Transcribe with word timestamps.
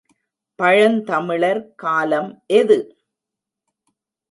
பழந்தமிழர் 0.59 1.61
காலம் 1.75 2.31
எது? 2.53 2.79